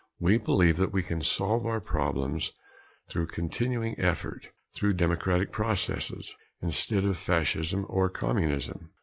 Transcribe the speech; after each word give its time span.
We 0.19 0.39
believe 0.39 0.77
that 0.77 0.91
we 0.91 1.03
can 1.03 1.21
solve 1.21 1.63
our 1.63 1.79
problems 1.79 2.53
through 3.11 3.27
continuing 3.27 3.99
effort, 3.99 4.49
through 4.73 4.93
democratic 4.93 5.51
processes 5.51 6.33
instead 6.59 7.05
of 7.05 7.17
Fascism 7.19 7.85
or 7.87 8.09
Communism. 8.09 8.89